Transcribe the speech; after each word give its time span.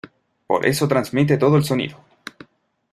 por 0.47 0.65
eso 0.65 0.87
transmite 0.87 1.37
todo 1.37 1.57
el 1.57 1.63
sonido. 1.63 1.97